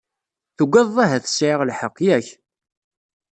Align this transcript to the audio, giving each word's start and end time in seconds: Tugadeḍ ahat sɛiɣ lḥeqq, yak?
Tugadeḍ 0.55 0.97
ahat 1.03 1.25
sɛiɣ 1.29 1.59
lḥeqq, 1.69 1.95
yak? 2.05 2.27